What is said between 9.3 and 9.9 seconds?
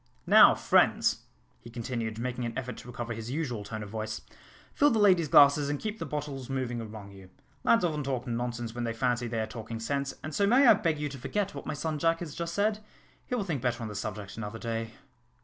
are talking